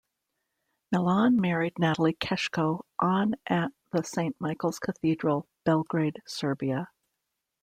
Milan 0.91 1.39
married 1.39 1.77
Natalie 1.77 2.15
Keschko 2.15 2.81
on 2.97 3.35
at 3.45 3.71
the 3.91 4.03
Saint 4.03 4.35
Michael's 4.41 4.79
Cathedral, 4.79 5.47
Belgrade, 5.63 6.23
Serbia. 6.25 6.89